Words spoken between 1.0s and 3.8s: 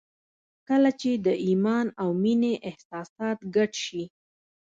چې د ایمان او مینې احساسات ګډ